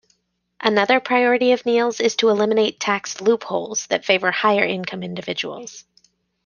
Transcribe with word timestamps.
Another 0.59 0.99
priority 0.99 1.51
of 1.51 1.63
Neal's 1.63 1.99
is 1.99 2.15
to 2.15 2.29
eliminate 2.29 2.79
tax 2.79 3.21
"loopholes" 3.21 3.85
that 3.85 4.03
favor 4.03 4.31
higher-income 4.31 5.03
individuals. 5.03 5.85